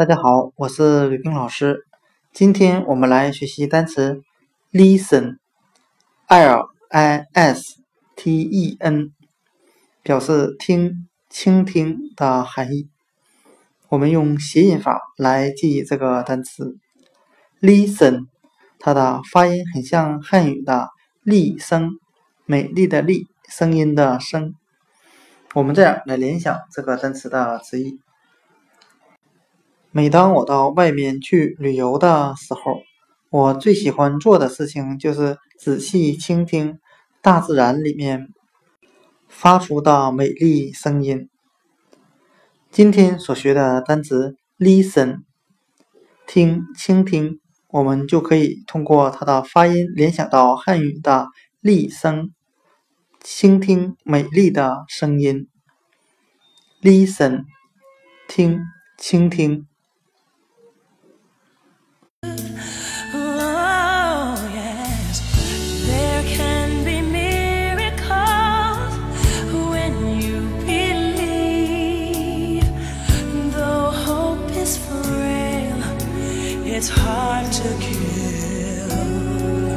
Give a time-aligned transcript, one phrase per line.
[0.00, 1.86] 大家好，我是吕冰老师。
[2.32, 4.22] 今天我们来学习单词
[4.72, 5.36] listen，l
[6.88, 7.74] i s
[8.16, 9.12] t e n，
[10.02, 12.88] 表示听、倾听的含义。
[13.90, 16.78] 我们用谐音法来记忆这个单词
[17.60, 18.24] listen，
[18.78, 20.88] 它的发音很像汉语的
[21.22, 21.90] “丽声”，
[22.48, 24.54] 美丽的“丽”，声音的“声”。
[25.52, 28.00] 我们这样来联想这个单词的词义。
[29.92, 32.82] 每当我到外面去旅游的时候，
[33.28, 36.78] 我最喜欢做的事情就是仔细倾听
[37.20, 38.28] 大自然里面
[39.26, 41.28] 发出的美丽声音。
[42.70, 45.22] 今天所学的单词 “listen”，
[46.24, 51.26] 听、倾听，我们就可以通过它的发音联想到汉语的
[51.58, 52.30] “厉声”，
[53.20, 55.48] 倾听美丽的声音。
[56.80, 57.42] listen，
[58.28, 58.60] 听、
[58.96, 59.66] 倾听。
[76.80, 78.59] it's hard to kiss.